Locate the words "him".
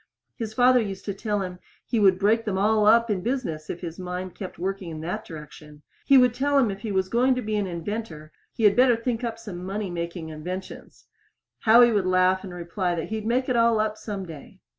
1.43-1.59, 6.57-6.71